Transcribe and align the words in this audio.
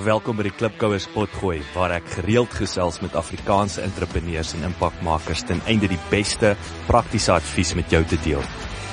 Welkom 0.00 0.38
by 0.38 0.46
die 0.46 0.52
Klipkouers 0.54 1.04
Potgooi 1.12 1.58
waar 1.74 1.92
ek 1.92 2.06
gereeld 2.14 2.54
gesels 2.56 3.02
met 3.04 3.16
Afrikaanse 3.18 3.82
entrepreneurs 3.84 4.54
en 4.56 4.62
impakmakers 4.70 5.42
ten 5.44 5.60
einde 5.68 5.90
die 5.92 5.98
beste 6.08 6.54
praktiese 6.86 7.34
advies 7.34 7.74
met 7.76 7.92
jou 7.92 8.00
te 8.08 8.16
deel. 8.24 8.40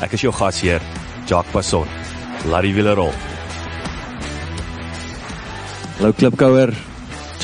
Ek 0.04 0.18
is 0.18 0.26
jou 0.26 0.34
gasheer, 0.36 0.84
Jacques 1.24 1.54
Passon. 1.56 1.88
Larry 2.52 2.74
Villarol. 2.76 3.16
Hallo 5.96 6.12
Klipkouer. 6.12 6.76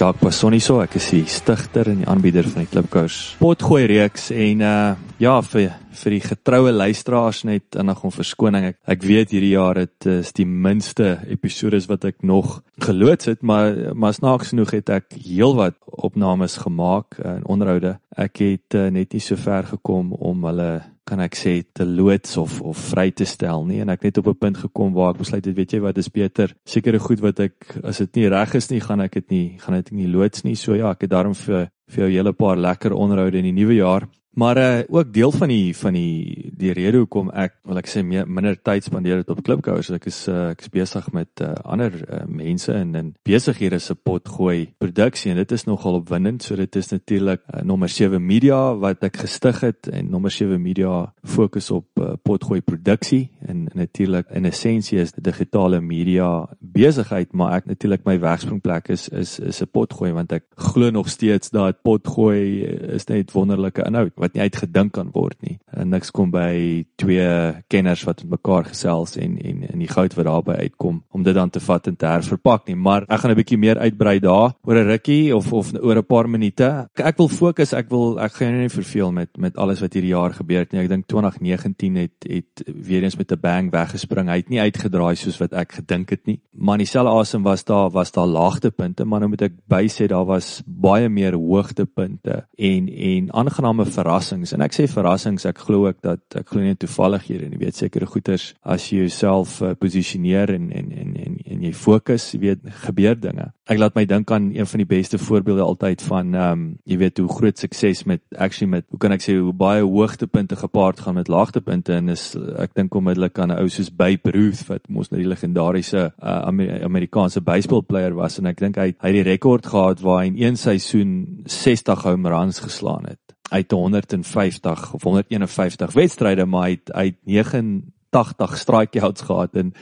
Jacques 0.03 0.19
Passon 0.19 0.51
hier 0.51 0.59
so. 0.59 0.81
Ek 0.83 0.97
is 0.99 1.05
die 1.13 1.21
stigter 1.31 1.87
en 1.87 2.01
die 2.01 2.07
aanbieder 2.11 2.43
van 2.51 2.65
die 2.65 2.67
Klipkouers 2.67 3.37
Potgooi 3.39 3.85
reeks 3.87 4.25
en 4.35 4.63
uh 4.67 4.73
ja, 5.21 5.37
vir 5.47 5.77
vir 5.95 6.15
die 6.17 6.23
getroue 6.25 6.73
luisteraars 6.73 7.43
net 7.47 7.77
innig 7.79 8.01
om 8.03 8.11
verskoning. 8.11 8.65
Ek, 8.73 8.77
ek 8.97 9.05
weet 9.07 9.31
hierdie 9.31 9.53
jaar 9.53 9.79
dit 9.79 10.07
is 10.11 10.33
die 10.35 10.43
minste 10.43 11.21
episodes 11.31 11.87
wat 11.87 12.03
ek 12.09 12.19
nog 12.27 12.57
geloods 12.83 13.31
het, 13.31 13.45
maar 13.47 13.95
maar 13.95 14.17
snaaks 14.17 14.51
genoeg 14.51 14.73
het 14.81 14.91
ek 14.91 15.15
heelwat 15.15 15.77
opnames 15.87 16.57
gemaak 16.65 17.21
en 17.23 17.47
onderhoude. 17.47 17.95
Ek 18.11 18.43
het 18.43 18.75
uh, 18.75 18.89
net 18.91 19.15
nie 19.15 19.23
so 19.23 19.39
ver 19.39 19.71
gekom 19.71 20.11
om 20.19 20.43
hulle 20.49 20.71
kan 21.03 21.19
ek 21.19 21.35
sê 21.35 21.53
te 21.73 21.85
loods 21.85 22.37
of 22.37 22.61
of 22.61 22.77
vry 22.93 23.11
te 23.11 23.25
stel 23.25 23.65
nie. 23.65 23.81
En 23.83 23.89
ek 23.89 24.03
net 24.03 24.17
op 24.17 24.27
'n 24.27 24.39
punt 24.39 24.57
gekom 24.57 24.93
waar 24.93 25.11
ek 25.13 25.19
besluit 25.19 25.45
het 25.45 25.55
weet 25.55 25.73
jy 25.73 25.79
wat 25.79 25.97
is 25.97 26.09
beter. 26.09 26.55
Sekere 26.65 26.99
goed 26.99 27.19
wat 27.19 27.39
ek 27.39 27.77
as 27.83 27.97
dit 27.97 28.15
nie 28.15 28.27
reg 28.29 28.55
is 28.55 28.69
nie 28.69 28.79
gaan 28.79 29.01
ek 29.01 29.11
dit 29.11 29.29
nie 29.31 29.57
gaan 29.59 29.75
dit 29.75 29.91
nie 29.91 30.07
loods 30.07 30.43
nie. 30.43 30.55
So 30.55 30.75
ja 30.75 30.91
ek 30.91 31.01
het 31.01 31.11
daarom 31.11 31.35
vir 31.35 31.69
vir 31.89 32.03
jou 32.03 32.09
'n 32.09 32.15
hele 32.15 32.33
paar 32.33 32.57
lekker 32.57 32.93
onderhoude 32.93 33.37
in 33.37 33.43
die 33.43 33.63
nuwe 33.63 33.75
jaar 33.75 34.07
Maar 34.33 34.57
uh 34.57 34.83
ook 34.89 35.13
deel 35.13 35.31
van 35.31 35.47
die 35.47 35.77
van 35.77 35.93
die 35.93 36.51
die 36.57 36.73
rede 36.73 36.97
hoekom 36.97 37.29
ek 37.29 37.53
wil 37.69 37.77
ek 37.77 37.87
sê 37.89 38.01
meer 38.05 38.25
minder 38.25 38.55
tyd 38.57 38.85
spandeer 38.85 39.19
het 39.21 39.29
op 39.29 39.43
klipkouers 39.45 39.91
ek 39.93 40.07
is 40.09 40.23
uh, 40.31 40.49
ek 40.53 40.63
is 40.65 40.71
besig 40.73 41.09
met 41.13 41.41
uh, 41.45 41.53
ander 41.63 41.93
uh, 42.01 42.23
mense 42.25 42.73
en 42.73 42.95
in 42.97 43.11
besighede 43.29 43.77
se 43.79 43.93
pot 43.95 44.29
gooi 44.37 44.73
produksie 44.81 45.31
en 45.31 45.37
dit 45.37 45.51
is 45.51 45.65
nogal 45.69 45.99
opwindend. 45.99 46.43
So 46.43 46.57
dit 46.57 46.75
is 46.75 46.89
natuurlik 46.89 47.43
uh, 47.45 47.61
nommer 47.61 47.89
7 47.89 48.21
media 48.25 48.59
wat 48.81 49.05
ek 49.05 49.21
gestig 49.21 49.61
het 49.61 49.91
en 49.93 50.09
nommer 50.09 50.33
7 50.33 50.57
media 50.61 51.13
fokus 51.23 51.69
op 51.71 52.01
uh, 52.01 52.13
pot 52.23 52.43
gooi 52.43 52.61
produksie. 52.61 53.29
En, 53.45 53.67
en 53.69 53.83
natuurlik 53.85 54.33
in 54.33 54.49
essensie 54.49 54.97
is 54.99 55.13
digitale 55.13 55.81
media 55.81 56.47
besigheid 56.73 57.33
maar 57.33 57.57
ek 57.59 57.65
natuurlik 57.65 58.05
my 58.05 58.17
wegspringplek 58.19 58.89
is 58.89 59.07
is 59.09 59.39
is 59.39 59.61
'n 59.61 59.71
pot 59.71 59.93
gooi 59.93 60.11
want 60.11 60.31
ek 60.31 60.43
glo 60.55 60.89
nog 60.89 61.09
steeds 61.09 61.49
dat 61.49 61.81
pot 61.83 62.07
gooi 62.07 62.63
is 62.95 63.07
net 63.07 63.31
wonderlike 63.31 63.83
inhoud 63.85 64.11
wat 64.15 64.33
nie 64.33 64.41
uitgedink 64.41 64.93
kan 64.93 65.09
word 65.13 65.37
nie. 65.41 65.59
En 65.73 65.89
niks 65.89 66.11
kom 66.11 66.31
by 66.31 66.85
twee 66.95 67.53
kenners 67.67 68.03
wat 68.03 68.23
met 68.23 68.37
mekaar 68.37 68.65
gesels 68.65 69.17
en 69.17 69.37
en 69.37 69.63
en 69.69 69.79
die 69.79 69.87
goud 69.87 70.13
wat 70.13 70.25
daarby 70.25 70.51
uitkom 70.51 71.03
om 71.11 71.23
dit 71.23 71.35
dan 71.35 71.49
te 71.49 71.59
vat 71.59 71.87
en 71.87 71.95
te 71.95 72.05
herverpak 72.05 72.67
nie. 72.67 72.75
Maar 72.75 73.05
ek 73.07 73.19
gaan 73.19 73.31
'n 73.31 73.41
bietjie 73.41 73.57
meer 73.57 73.77
uitbrei 73.77 74.19
daar 74.19 74.53
oor 74.63 74.77
'n 74.77 74.87
rukkie 74.87 75.35
of 75.35 75.53
of 75.53 75.73
oor 75.73 75.97
'n 75.97 76.05
paar 76.05 76.29
minute. 76.29 76.87
Ek, 76.97 77.05
ek 77.05 77.17
wil 77.17 77.27
fokus, 77.27 77.73
ek 77.73 77.89
wil 77.89 78.19
ek 78.19 78.33
gaan 78.33 78.59
nie 78.59 78.69
verveel 78.69 79.11
met 79.11 79.29
met 79.37 79.57
alles 79.57 79.81
wat 79.81 79.93
hierdie 79.93 80.13
jaar 80.13 80.33
gebeur 80.33 80.59
het 80.59 80.71
nie. 80.71 80.81
Ek 80.81 80.89
dink 80.89 81.07
2019 81.07 81.95
het 81.95 82.25
het 82.27 82.63
weer 82.65 83.03
eens 83.03 83.17
met 83.17 83.31
'n 83.31 83.39
bang 83.39 83.71
weggespring. 83.71 84.29
Hy 84.29 84.35
het 84.35 84.49
nie 84.49 84.59
uitgedraai 84.59 85.15
soos 85.15 85.39
wat 85.39 85.53
ek 85.53 85.71
gedink 85.71 86.09
het 86.09 86.25
nie. 86.25 86.39
Maar 86.63 86.77
dieselfde 86.79 87.11
asem 87.11 87.43
was 87.43 87.63
daar 87.63 87.89
was 87.91 88.11
daar 88.11 88.25
laagtepunte, 88.25 89.05
maar 89.05 89.19
nou 89.19 89.29
moet 89.33 89.41
ek 89.49 89.55
bysê 89.67 90.05
daar 90.07 90.23
was 90.25 90.61
baie 90.65 91.09
meer 91.11 91.35
hoogtepunte 91.35 92.37
en 92.55 92.85
en 92.87 93.25
aangename 93.35 93.83
verrassings. 93.85 94.53
En 94.55 94.63
ek 94.63 94.71
sê 94.77 94.85
verrassings 94.87 95.43
ek 95.49 95.59
glo 95.65 95.89
ook 95.89 95.99
dat 96.05 96.37
ek 96.39 96.53
glo 96.53 96.63
nie 96.63 96.77
toevallighede 96.79 97.49
nie. 97.51 97.59
Weet 97.59 97.81
sekere 97.81 98.07
goeters 98.07 98.53
as 98.63 98.85
jy 98.87 99.01
jouself 99.01 99.57
uh, 99.59 99.73
posisioneer 99.75 100.53
en 100.55 100.69
en 100.71 100.87
en 101.01 101.09
en 101.25 101.35
en 101.51 101.65
jy 101.67 101.73
fokus 101.75 102.29
jy 102.31 102.39
weet 102.45 102.63
gebeur 102.85 103.19
dinge. 103.19 103.49
Ek 103.67 103.79
laat 103.79 103.99
my 103.99 104.05
dink 104.07 104.31
aan 104.31 104.47
een 104.55 104.67
van 104.67 104.83
die 104.85 104.87
beste 104.87 105.19
voorbeelde 105.19 105.67
altyd 105.67 106.07
van 106.07 106.31
ehm 106.31 106.51
um, 106.53 106.63
jy 106.87 107.01
weet 107.03 107.19
hoe 107.19 107.27
groot 107.27 107.59
sukses 107.59 108.05
met 108.07 108.23
actually 108.37 108.71
met 108.71 108.87
hoe 108.87 109.01
kan 109.03 109.11
ek 109.11 109.27
sê 109.27 109.35
hoe 109.35 109.51
baie 109.51 109.83
hoogtepunte 109.83 110.55
gepaard 110.63 111.03
gaan 111.03 111.19
met 111.19 111.27
laagtepunte 111.27 111.99
en 111.99 112.15
is 112.15 112.29
ek 112.55 112.71
dink 112.79 112.95
onmiddellik 112.95 113.35
aan 113.39 113.51
'n 113.51 113.59
ou 113.59 113.67
soos 113.67 113.91
Babe 113.91 114.31
Ruth 114.31 114.63
wat 114.71 114.87
mos 114.87 115.11
nou 115.11 115.19
die 115.19 115.27
legendariese 115.27 116.07
uh, 116.23 116.52
Amer 116.53 116.83
Amerikaanse 116.85 117.41
baseballspeler 117.41 118.15
was 118.17 118.37
en 118.39 118.47
ek 118.51 118.61
dink 118.61 118.77
hy 118.77 118.91
hy 118.93 119.09
het 119.09 119.17
die 119.17 119.25
rekord 119.25 119.67
gehad 119.73 120.03
waar 120.05 120.21
hy 120.21 120.31
in 120.31 120.39
een 120.41 120.59
seisoen 120.59 121.43
60 121.49 122.05
home 122.05 122.29
runs 122.29 122.61
geslaan 122.63 123.09
het 123.09 123.19
uit 123.53 123.71
150 123.71 124.93
of 124.93 125.03
151 125.03 125.93
wedstryde 125.97 126.45
maar 126.45 126.69
hy 126.69 126.77
het 126.77 126.91
uit 126.91 127.19
89 127.25 128.57
strikeouts 128.57 129.29
gehad 129.29 129.61
en 129.61 129.73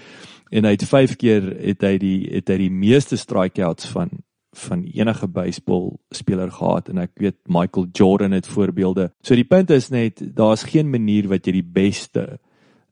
en 0.51 0.67
hy 0.67 0.73
het 0.75 0.83
5 0.83 1.15
keer 1.15 1.45
het 1.61 1.83
hy 1.87 1.95
die 1.99 2.19
het 2.27 2.51
hy 2.51 2.57
die 2.65 2.73
meeste 2.73 3.19
strikeouts 3.19 3.87
van 3.93 4.11
van 4.51 4.83
enige 4.83 5.27
baseball 5.31 5.93
speler 6.11 6.51
gehad 6.51 6.89
en 6.91 6.99
ek 7.05 7.13
weet 7.23 7.37
Michael 7.47 7.87
Jordan 7.95 8.35
het 8.35 8.47
voorbeelde. 8.51 9.11
So 9.23 9.35
die 9.39 9.47
punt 9.47 9.71
is 9.71 9.87
net 9.89 10.19
daar's 10.35 10.65
geen 10.67 10.89
manier 10.91 11.29
wat 11.31 11.47
jy 11.47 11.61
die 11.61 11.69
beste 11.77 12.25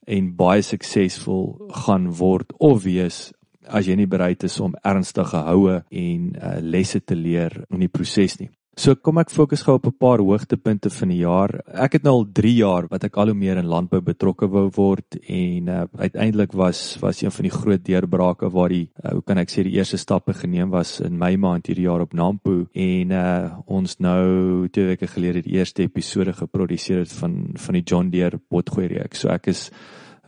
en 0.07 0.31
baie 0.39 0.63
suksesvol 0.63 1.69
gaan 1.83 2.07
word 2.15 2.55
of 2.57 2.85
wees 2.87 3.29
as 3.67 3.87
jy 3.87 3.95
nie 3.95 4.07
bereid 4.07 4.43
is 4.43 4.59
om 4.59 4.75
ernstige 4.83 5.43
houe 5.49 5.81
en 5.89 6.31
uh, 6.35 6.59
lesse 6.61 6.99
te 6.99 7.15
leer 7.15 7.63
in 7.69 7.79
die 7.79 7.91
proses 7.91 8.39
nie. 8.39 8.49
So 8.79 8.95
kom 8.95 9.17
ek 9.19 9.33
fokus 9.35 9.65
gou 9.67 9.73
op 9.75 9.87
'n 9.87 9.97
paar 9.99 10.21
hoogtepunte 10.23 10.89
van 10.89 11.09
die 11.09 11.19
jaar. 11.19 11.51
Ek 11.67 11.93
het 11.93 12.03
nou 12.03 12.13
al 12.13 12.27
3 12.31 12.55
jaar 12.55 12.87
wat 12.87 13.03
ek 13.03 13.17
al 13.17 13.25
hoe 13.25 13.35
meer 13.35 13.57
in 13.57 13.67
landbou 13.67 13.99
betrokke 13.99 14.47
wou 14.47 14.69
word 14.71 15.17
en 15.27 15.67
uh, 15.67 15.83
uiteindelik 15.97 16.53
was 16.53 16.97
was 17.01 17.21
een 17.21 17.31
van 17.31 17.43
die 17.43 17.51
groot 17.51 17.83
deurbrake 17.83 18.49
waar 18.49 18.69
die 18.69 18.87
uh, 19.03 19.11
hoe 19.11 19.21
kan 19.21 19.37
ek 19.37 19.49
sê 19.49 19.63
die 19.63 19.75
eerste 19.75 19.97
stappe 19.97 20.33
geneem 20.33 20.69
was 20.69 21.01
in 21.01 21.17
Mei 21.17 21.35
maand 21.35 21.67
hierdie 21.67 21.89
jaar 21.89 22.01
op 22.01 22.13
Nampo 22.13 22.67
en 22.73 23.11
uh, 23.11 23.59
ons 23.67 23.99
nou 23.99 24.69
twee 24.69 24.85
weke 24.85 25.07
gelede 25.07 25.41
die 25.41 25.59
eerste 25.59 25.83
episode 25.83 26.33
geproduseer 26.33 26.99
het 26.99 27.11
van 27.11 27.51
van 27.55 27.73
die 27.73 27.83
John 27.83 28.09
Deere 28.09 28.37
potgooi 28.37 28.87
reeks. 28.87 29.19
So 29.19 29.27
ek 29.27 29.47
is 29.47 29.71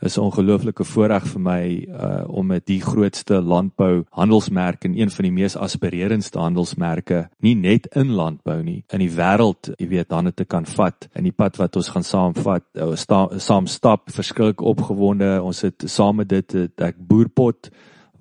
is 0.02 0.18
'n 0.18 0.26
ongelooflike 0.28 0.84
voorreg 0.84 1.26
vir 1.26 1.40
my 1.40 1.62
uh 1.88 2.24
om 2.28 2.46
met 2.46 2.66
die 2.66 2.80
grootste 2.80 3.40
landbou 3.40 4.04
handelsmerk 4.10 4.84
en 4.84 4.98
een 4.98 5.10
van 5.10 5.22
die 5.22 5.32
mees 5.32 5.56
aspirerendste 5.56 6.38
handelsmerke 6.38 7.28
nie 7.40 7.54
net 7.54 7.86
in 7.94 8.10
landbou 8.10 8.62
nie 8.62 8.84
in 8.92 8.98
die 8.98 9.10
wêreld, 9.10 9.72
jy 9.78 9.88
weet, 9.88 10.08
dan 10.08 10.32
te 10.34 10.44
kan 10.44 10.66
vat 10.66 11.08
in 11.18 11.24
die 11.24 11.34
pad 11.34 11.58
wat 11.60 11.76
ons 11.76 11.90
gaan 11.92 12.06
saamvat, 12.06 12.64
uh, 12.80 12.92
sta, 12.98 13.26
saam 13.38 13.66
stap, 13.70 14.10
verskillik 14.12 14.60
opgewonde. 14.60 15.42
Ons 15.42 15.62
het 15.66 15.84
saam 15.86 16.20
met 16.22 16.28
dit 16.28 16.82
ek 16.82 16.98
boerpot 16.98 17.70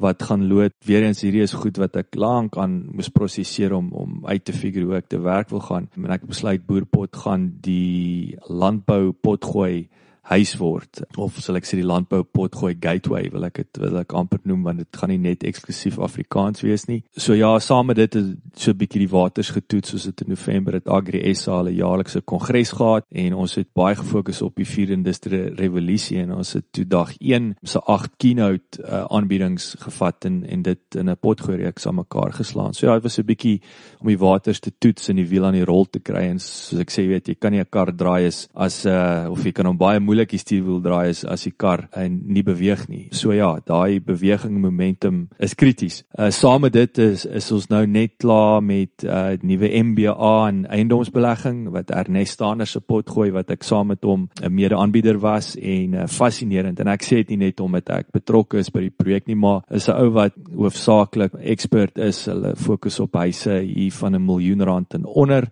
wat 0.01 0.23
gaan 0.25 0.47
lood. 0.49 0.73
Weer 0.85 1.05
eens 1.05 1.21
hierdie 1.21 1.43
is 1.45 1.53
goed 1.53 1.77
wat 1.77 1.95
ek 1.99 2.17
lank 2.17 2.57
aan 2.57 2.79
moes 2.89 3.11
prosesseer 3.13 3.75
om 3.77 3.91
om 3.93 4.21
uit 4.25 4.43
te 4.45 4.55
figure 4.55 4.89
hoe 4.89 4.97
ek 4.97 5.11
te 5.13 5.21
werk 5.21 5.51
wil 5.53 5.61
gaan. 5.67 5.89
En 5.97 6.09
ek 6.15 6.25
besluit 6.29 6.65
boerpot 6.65 7.21
gaan 7.25 7.51
die 7.61 8.37
landbou 8.49 9.11
pot 9.13 9.45
gooi 9.45 9.89
huis 10.31 10.53
word 10.59 11.01
of 11.19 11.39
sal 11.43 11.59
ek 11.59 11.67
sê 11.67 11.79
die 11.79 11.87
landbou 11.87 12.23
potgooi 12.23 12.73
gateway 12.81 13.29
wil 13.33 13.45
ek 13.47 13.61
dit 13.61 13.81
wil 13.83 13.99
ek 14.01 14.13
amper 14.17 14.39
noem 14.47 14.63
want 14.67 14.81
dit 14.83 14.99
gaan 14.99 15.11
nie 15.11 15.19
net 15.21 15.43
eksklusief 15.47 15.99
Afrikaans 15.99 16.63
wees 16.63 16.87
nie. 16.87 17.01
So 17.17 17.35
ja, 17.37 17.51
saam 17.59 17.89
met 17.91 17.99
dit 17.99 18.13
het 18.15 18.29
so 18.55 18.71
'n 18.71 18.77
bietjie 18.77 19.03
die 19.03 19.11
waters 19.11 19.51
getoets 19.51 19.91
soos 19.91 20.03
dit 20.03 20.21
in 20.21 20.29
November 20.29 20.73
het 20.73 20.87
Agri 20.87 21.21
SA 21.35 21.61
'n 21.63 21.75
jaarlikse 21.75 22.21
kongres 22.21 22.71
gehad 22.71 23.05
en 23.11 23.33
ons 23.33 23.55
het 23.55 23.67
baie 23.73 23.95
gefokus 23.95 24.41
op 24.41 24.55
die 24.55 24.65
vierde 24.65 24.93
industrie 24.93 25.53
revolusie 25.55 26.19
en 26.19 26.33
ons 26.33 26.53
het 26.53 26.65
toe 26.71 26.85
dag 26.85 27.13
1 27.19 27.55
se 27.63 27.79
8 27.79 28.11
keynote 28.17 28.79
uh, 28.79 29.05
aanbiedings 29.09 29.75
gevat 29.79 30.25
en 30.25 30.45
en 30.45 30.61
dit 30.61 30.95
in 30.95 31.09
'n 31.09 31.17
potgooi 31.17 31.57
reeks 31.57 31.87
aan 31.87 31.95
mekaar 31.95 32.33
geslaan. 32.33 32.73
So 32.73 32.87
ja, 32.87 32.93
dit 32.93 33.03
was 33.03 33.17
'n 33.17 33.25
bietjie 33.25 33.61
om 33.99 34.07
die 34.07 34.17
waters 34.17 34.59
te 34.59 34.71
toets 34.77 35.09
en 35.09 35.15
die 35.15 35.27
wiel 35.27 35.45
aan 35.45 35.59
die 35.59 35.65
rol 35.65 35.85
te 35.85 35.99
kry 35.99 36.29
en 36.29 36.39
soos 36.39 36.79
ek 36.79 36.91
sê 36.91 37.07
weet 37.07 37.27
jy 37.27 37.35
kan 37.35 37.51
nie 37.51 37.59
'n 37.59 37.69
kar 37.69 37.91
draai 37.91 38.31
as 38.53 38.85
uh, 38.85 39.27
of 39.29 39.43
jy 39.43 39.51
kan 39.51 39.65
hom 39.65 39.77
baie 39.77 39.99
moeilik 39.99 40.20
die 40.29 40.39
stuurwiel 40.39 40.81
draai 40.81 41.09
as 41.09 41.25
as 41.25 41.43
die 41.43 41.53
kar 41.57 41.87
nie 42.07 42.43
beweeg 42.43 42.87
nie. 42.89 43.09
So 43.11 43.31
ja, 43.31 43.59
daai 43.65 43.99
beweging 43.99 44.61
momentum 44.61 45.29
is 45.39 45.55
krities. 45.55 46.03
Uh 46.17 46.29
saam 46.29 46.61
met 46.61 46.73
dit 46.73 46.97
is 46.97 47.25
is 47.25 47.51
ons 47.51 47.69
nou 47.69 47.85
net 47.87 48.17
klaar 48.17 48.61
met 48.63 49.03
uh 49.03 49.37
nuwe 49.41 49.69
MBA 49.83 50.47
en 50.47 50.65
eiendomsbelegging 50.65 51.69
wat 51.71 51.91
Ernest 51.91 52.33
Stander 52.33 52.67
se 52.67 52.79
pot 52.79 53.09
gooi 53.09 53.31
wat 53.31 53.51
ek 53.51 53.63
saam 53.63 53.87
met 53.87 54.03
hom 54.03 54.29
'n 54.41 54.53
mede-aanbieder 54.53 55.19
was 55.19 55.55
en 55.55 55.93
uh, 55.93 56.07
fascinerend 56.07 56.79
en 56.79 56.87
ek 56.87 57.03
sê 57.03 57.21
dit 57.21 57.29
nie 57.29 57.47
net 57.47 57.59
omdat 57.59 57.89
ek 57.89 58.11
betrokke 58.11 58.59
is 58.59 58.69
by 58.69 58.81
die 58.81 58.93
projek 58.93 59.27
nie, 59.27 59.35
maar 59.35 59.61
is 59.69 59.87
'n 59.89 59.97
ou 59.97 60.09
wat 60.11 60.33
hoofsaaklik 60.55 61.33
ekspert 61.41 61.97
is. 61.97 62.25
Hulle 62.25 62.55
fokus 62.55 62.99
op 62.99 63.13
huise 63.15 63.61
hier 63.61 63.91
van 63.91 64.15
'n 64.15 64.25
miljoen 64.25 64.61
rand 64.61 64.93
en 64.93 65.05
onder 65.05 65.49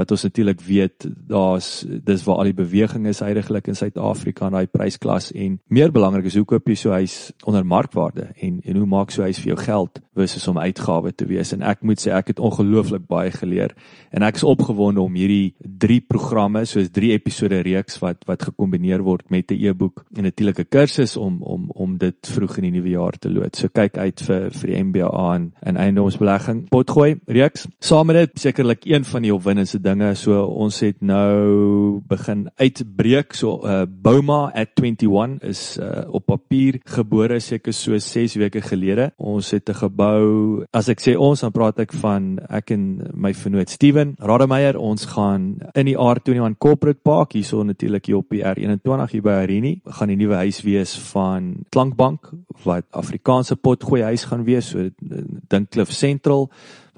wat 0.00 0.14
ons 0.16 0.24
natuurlik 0.26 0.64
weet 0.66 1.06
daar's 1.30 1.84
dis 1.86 2.24
waar 2.26 2.42
al 2.42 2.50
die 2.50 2.58
beweging 2.60 3.06
is 3.10 3.22
heidaglik 3.24 3.70
in 3.70 3.78
Suid-Afrika 3.78 4.48
in 4.50 4.58
daai 4.58 4.70
prysklas 4.70 5.30
en 5.32 5.58
meer 5.68 5.92
belangrik 5.92 6.30
is 6.30 6.38
hoe 6.40 6.46
koop 6.48 6.68
jy 6.68 6.78
so 6.80 6.94
huis 6.96 7.16
onder 7.44 7.66
markwaarde 7.66 8.30
en 8.40 8.60
en 8.64 8.80
hoe 8.80 8.88
maak 8.88 9.14
so 9.14 9.26
huis 9.26 9.40
vir 9.42 9.54
jou 9.54 9.60
geld 9.60 10.00
versus 10.16 10.48
om 10.50 10.58
uitgawe 10.58 11.12
te 11.12 11.28
wees 11.28 11.52
en 11.56 11.62
ek 11.62 11.84
moet 11.86 12.00
sê 12.00 12.14
ek 12.16 12.34
het 12.34 12.42
ongelooflik 12.50 13.06
baie 13.10 13.32
geleer 13.34 13.76
en 14.10 14.26
ek 14.26 14.40
is 14.40 14.46
opgewonde 14.46 15.00
om 15.04 15.16
hierdie 15.16 15.54
drie 15.60 16.00
programme 16.00 16.64
soos 16.68 16.90
drie 16.92 17.12
episode 17.16 17.62
reeks 17.66 18.00
wat 18.02 18.24
wat 18.28 18.48
gekombineer 18.50 19.04
word 19.06 19.30
met 19.30 19.52
'n 19.52 19.60
e-boek 19.70 20.04
en 20.16 20.24
natuurlik 20.24 20.60
'n 20.60 20.68
kursus 20.68 21.16
om 21.16 21.42
om 21.42 21.70
om 21.74 21.98
dit 21.98 22.16
vroeg 22.34 22.56
in 22.58 22.62
die 22.68 22.74
nuwe 22.78 22.90
jaar 22.90 23.18
te 23.18 23.30
lood. 23.30 23.56
So 23.56 23.68
kyk 23.68 23.98
uit 23.98 24.20
vir 24.20 24.50
vir 24.50 24.70
die 24.70 24.82
MBA 24.82 25.34
en 25.34 25.52
in 25.66 25.76
eiendomsbelegging. 25.76 26.68
Potgooi 26.68 27.20
reeks. 27.26 27.66
Saam 27.80 28.06
met 28.06 28.16
dit 28.16 28.40
sekerlik 28.40 28.84
een 28.84 29.04
van 29.04 29.22
die 29.22 29.34
opwindendste 29.34 29.80
dinge. 29.90 30.14
So 30.18 30.38
ons 30.62 30.80
het 30.84 31.00
nou 31.04 32.00
begin 32.08 32.46
uitbreek. 32.60 33.34
So 33.36 33.60
uh 33.64 33.84
Bouma 33.86 34.50
at 34.54 34.74
21 34.78 35.40
is 35.46 35.78
uh 35.80 36.06
op 36.10 36.26
papier 36.30 36.80
gebore 36.86 37.40
seker 37.40 37.74
so 37.74 37.98
6 37.98 38.38
weke 38.40 38.62
gelede. 38.64 39.10
Ons 39.18 39.50
het 39.50 39.68
'n 39.68 39.74
gebou. 39.74 40.64
As 40.72 40.88
ek 40.88 41.00
sê 41.00 41.16
ons 41.16 41.40
dan 41.40 41.52
praat 41.52 41.78
ek 41.78 41.92
van 41.92 42.38
ek 42.48 42.70
en 42.70 43.10
my 43.14 43.32
vernoot 43.34 43.70
Steven 43.70 44.14
Rademeier. 44.18 44.78
Ons 44.78 45.04
gaan 45.04 45.58
in 45.74 45.86
die 45.86 45.96
R21 45.96 46.58
Corporate 46.58 47.00
Park 47.02 47.32
hierso 47.32 47.62
natuurlik 47.62 48.06
hier 48.06 48.16
op 48.16 48.30
die 48.30 48.42
R21 48.42 49.10
hier 49.10 49.22
by 49.22 49.42
Arini 49.42 49.80
gaan 49.84 50.08
die 50.08 50.16
nuwe 50.16 50.34
huis 50.34 50.62
wees 50.62 50.98
van 51.12 51.64
Klankbank 51.70 52.30
wat 52.64 52.84
Afrikaanse 52.90 53.56
potgooi 53.56 54.02
huis 54.02 54.24
gaan 54.24 54.44
wees. 54.44 54.70
So 54.70 54.90
dink 55.48 55.70
Cliff 55.70 55.92
Central 55.92 56.50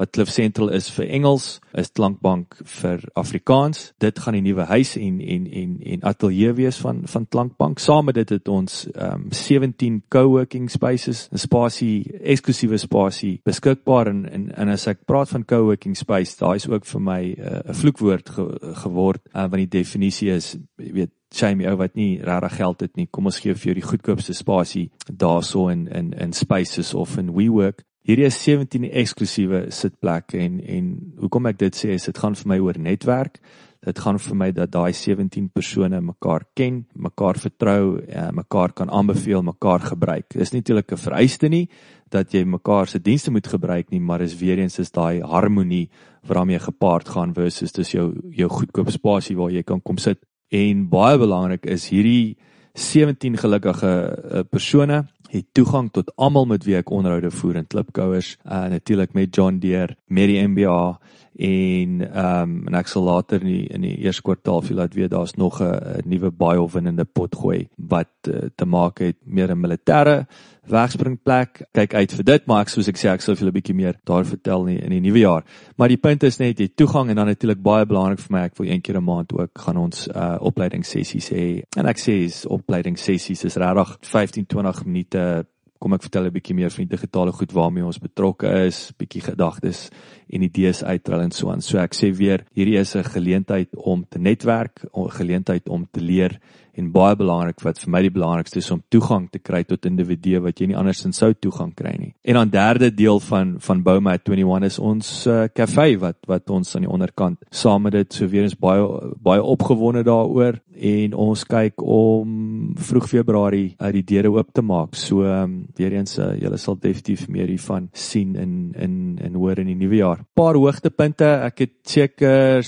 wat 0.03 0.11
Cliff 0.11 0.31
Central 0.35 0.73
is 0.75 0.89
vir 0.91 1.07
Engels, 1.15 1.61
is 1.79 1.93
Klankbank 1.95 2.57
vir 2.81 3.05
Afrikaans. 3.15 3.93
Dit 4.03 4.19
gaan 4.19 4.35
die 4.35 4.43
nuwe 4.43 4.67
huis 4.67 4.97
en 4.99 5.21
en 5.21 5.47
en 5.47 5.77
en 5.95 6.03
ateljee 6.11 6.57
wees 6.59 6.81
van 6.83 7.05
van 7.13 7.27
Klankbank. 7.31 7.79
Saam 7.79 8.09
met 8.11 8.19
dit 8.19 8.35
het 8.35 8.49
ons 8.51 8.81
um 8.97 9.29
17 9.31 10.03
co-working 10.11 10.71
spaces, 10.71 11.29
'n 11.31 11.39
spasie, 11.39 12.19
eksklusiewe 12.19 12.79
spasie 12.83 13.41
beskikbaar 13.45 14.11
en, 14.11 14.27
en 14.27 14.51
en 14.57 14.69
as 14.69 14.87
ek 14.87 15.05
praat 15.07 15.29
van 15.29 15.45
co-working 15.45 15.97
space, 15.97 16.37
daai 16.39 16.57
is 16.57 16.69
ook 16.69 16.85
vir 16.85 17.01
my 17.01 17.23
uh, 17.39 17.45
'n 17.47 17.71
uh, 17.71 17.75
vloekwoord 17.75 18.29
ge, 18.29 18.59
geword 18.83 19.23
uh, 19.35 19.47
want 19.47 19.63
die 19.63 19.79
definisie 19.79 20.31
is, 20.31 20.57
jy 20.77 20.93
weet 20.93 21.11
Jamie 21.31 21.69
ou 21.69 21.77
wat 21.77 21.95
nie 21.95 22.21
regtig 22.21 22.57
geld 22.57 22.81
het 22.81 22.97
nie. 22.97 23.07
Kom 23.07 23.27
ons 23.27 23.41
gee 23.41 23.55
vir 23.55 23.65
jou 23.65 23.75
die 23.75 23.89
goedkoopste 23.89 24.35
spasie 24.35 24.91
daarso 25.07 25.69
in 25.69 25.87
in 25.87 26.13
in 26.13 26.33
spaces 26.33 26.95
of 26.95 27.17
in 27.19 27.33
WeWork. 27.33 27.85
Hierdie 28.03 28.27
is 28.27 28.37
17 28.43 28.89
eksklusiewe 28.99 29.69
sitplekke 29.71 30.41
en 30.43 30.57
en 30.67 30.87
hoekom 31.23 31.47
ek 31.53 31.61
dit 31.61 31.77
sê 31.79 31.93
is 31.95 32.09
dit 32.09 32.17
gaan 32.19 32.35
vir 32.35 32.49
my 32.51 32.57
oor 32.59 32.79
netwerk. 32.83 33.39
Dit 33.83 34.01
gaan 34.03 34.19
vir 34.19 34.39
my 34.39 34.49
dat 34.55 34.73
daai 34.75 34.91
17 34.95 35.49
persone 35.55 36.01
mekaar 36.03 36.43
ken, 36.59 36.81
mekaar 36.95 37.39
vertrou, 37.39 38.01
eh, 38.03 38.31
mekaar 38.35 38.75
kan 38.75 38.91
aanbeveel, 38.91 39.43
mekaar 39.47 39.87
gebruik. 39.87 40.35
Dis 40.35 40.53
nie 40.53 40.63
natuurlik 40.63 40.93
'n 40.93 40.97
vereiste 40.97 41.49
nie 41.49 41.69
dat 42.11 42.33
jy 42.35 42.45
mekaar 42.45 42.89
se 42.89 42.99
dienste 42.99 43.31
moet 43.31 43.47
gebruik 43.47 43.91
nie, 43.91 44.01
maar 44.01 44.21
is 44.21 44.35
weer 44.35 44.59
eens 44.59 44.79
is 44.79 44.91
daai 44.91 45.23
harmonie 45.23 45.89
waarmee 46.27 46.59
gepaard 46.59 47.09
gaan 47.09 47.35
versus 47.35 47.73
dis 47.73 47.93
jou 47.93 48.13
jou 48.31 48.49
goedkoop 48.49 48.91
spasie 48.91 49.37
waar 49.37 49.51
jy 49.51 49.63
kan 49.63 49.81
kom 49.81 49.99
sit. 49.99 50.19
En 50.51 50.89
baie 50.89 51.19
belangrik 51.19 51.67
is 51.67 51.89
hierdie 51.89 52.37
17 52.75 53.37
gelukkige 53.37 53.93
uh, 54.33 54.41
persone 54.51 55.07
het 55.33 55.47
toegang 55.57 55.89
tot 55.91 56.13
almal 56.21 56.45
met 56.47 56.65
wie 56.69 56.77
ek 56.77 56.91
onderhoude 56.93 57.31
voer 57.33 57.57
in 57.63 57.67
klipkouers, 57.67 58.35
uh 58.45 58.67
natuurlik 58.69 59.15
met 59.17 59.35
John 59.35 59.63
Deere, 59.63 59.97
met 60.07 60.29
die 60.29 60.41
MBA 60.45 60.99
en 61.37 62.01
ehm 62.01 62.43
um, 62.43 62.67
en 62.69 62.75
ek 62.75 62.89
sal 62.89 63.03
later 63.03 63.41
in 63.41 63.49
die, 63.49 63.67
in 63.73 63.85
die 63.87 63.97
eerste 64.05 64.23
kwartaal 64.23 64.63
vir 64.63 64.77
laat 64.77 64.95
weet 64.95 65.11
daar's 65.11 65.35
nog 65.37 65.63
'n 65.63 66.03
nuwe 66.05 66.31
baie 66.31 66.61
opwindende 66.61 67.05
pot 67.05 67.35
gooi 67.35 67.69
wat 67.77 68.13
uh, 68.29 68.49
te 68.55 68.65
maak 68.65 68.99
het 68.99 69.17
meer 69.25 69.51
'n 69.51 69.61
militêre 69.61 70.27
wegspringplek. 70.69 71.63
Kyk 71.75 71.95
uit 71.95 72.13
vir 72.13 72.25
dit, 72.25 72.47
maar 72.47 72.63
ek 72.63 72.69
soos 72.69 72.89
ek 72.89 72.97
sê 72.97 73.09
ek 73.11 73.23
sal 73.23 73.35
julle 73.35 73.51
'n 73.51 73.59
bietjie 73.59 73.75
meer 73.75 73.97
daar 74.05 74.25
vertel 74.25 74.65
nie 74.65 74.79
in 74.79 74.91
die 74.91 75.01
nuwe 75.01 75.19
jaar. 75.19 75.45
Maar 75.77 75.89
die 75.89 75.97
punt 75.97 76.23
is 76.23 76.39
net 76.39 76.59
jy 76.59 76.69
toegang 76.75 77.11
en 77.11 77.17
dan 77.17 77.27
natuurlik 77.27 77.63
baie 77.63 77.87
belangrik 77.87 78.21
vir 78.21 78.33
my 78.33 78.43
ek 78.45 78.57
wil 78.59 78.69
een 78.69 78.81
keer 78.81 78.97
'n 78.97 79.05
maand 79.05 79.33
ook 79.33 79.59
gaan 79.59 79.77
ons 79.77 80.09
uh 80.09 80.37
opleidingssessies 80.41 81.31
hê. 81.31 81.63
En 81.77 81.87
ek 81.87 81.99
sê 81.99 82.25
is 82.25 82.47
opleidingssessies 82.47 83.45
is 83.45 83.57
regtig 83.57 83.97
15 84.01 84.47
20 84.47 84.85
minute 84.85 85.47
kom 85.83 85.97
ek 85.97 86.05
vertel 86.07 86.29
'n 86.29 86.37
bietjie 86.37 86.55
meer 86.55 86.71
van 86.71 86.85
die 86.87 86.95
digitale 86.95 87.33
goed 87.35 87.53
waarmee 87.53 87.85
ons 87.85 87.99
betrokke 87.99 88.49
is, 88.67 88.93
bietjie 88.99 89.23
gedagtes 89.27 89.91
en 90.31 90.43
idees 90.43 90.85
uitrol 90.85 91.21
en 91.21 91.33
so 91.33 91.51
aan. 91.51 91.61
So 91.61 91.79
ek 91.79 91.95
sê 91.95 92.13
weer, 92.15 92.45
hierdie 92.55 92.79
is 92.79 92.95
'n 92.95 93.03
geleentheid 93.03 93.75
om 93.75 94.05
te 94.09 94.19
netwerk, 94.19 94.85
'n 94.95 95.11
geleentheid 95.11 95.69
om 95.69 95.87
te 95.91 96.01
leer 96.01 96.39
en 96.79 96.91
baie 96.93 97.17
belangrik 97.19 97.61
wat 97.67 97.81
vir 97.83 97.93
my 97.93 98.03
die 98.07 98.13
belangrikste 98.13 98.61
is 98.63 98.71
om 98.75 98.83
toegang 98.93 99.29
te 99.33 99.41
kry 99.43 99.63
tot 99.69 99.87
individue 99.89 100.41
wat 100.45 100.61
jy 100.61 100.71
nie 100.71 100.79
andersins 100.79 101.21
sou 101.21 101.33
toegang 101.35 101.73
kry 101.77 101.95
nie. 101.99 102.13
En 102.25 102.39
dan 102.41 102.53
derde 102.53 102.91
deel 102.95 103.21
van 103.21 103.57
van 103.61 103.83
Bouma 103.83 104.17
21 104.19 104.69
is 104.69 104.79
ons 104.79 105.13
uh, 105.27 105.47
kafee 105.53 105.99
wat 106.01 106.19
wat 106.31 106.51
ons 106.51 106.77
aan 106.77 106.87
die 106.87 106.93
onderkant 106.93 107.41
saam 107.51 107.83
met 107.87 107.97
dit 107.99 108.13
so 108.15 108.29
weer 108.33 108.47
eens 108.47 108.59
baie 108.59 108.87
baie 109.23 109.43
opgewonde 109.43 110.05
daaroor 110.07 110.61
en 110.73 111.15
ons 111.15 111.45
kyk 111.47 111.83
om 111.85 112.73
vroeg 112.81 113.09
Februarie 113.11 113.75
uit 113.79 113.93
die 113.99 114.05
deure 114.15 114.33
oop 114.33 114.53
te 114.55 114.65
maak. 114.65 114.97
So 114.99 115.27
um, 115.29 115.67
weer 115.77 115.99
eens 115.99 116.17
uh, 116.19 116.33
julle 116.41 116.59
sal 116.61 116.79
definitief 116.81 117.27
meer 117.33 117.51
hiervan 117.53 117.89
sien 117.93 118.35
in 118.41 118.73
in 118.79 119.19
in 119.23 119.37
hoor 119.39 119.61
in 119.61 119.69
die 119.71 119.79
nuwe 119.79 120.01
jaar. 120.01 120.25
Paar 120.35 120.57
hoogtepunte, 120.59 121.29
ek 121.47 121.65
het 121.67 121.75
seker 121.89 122.63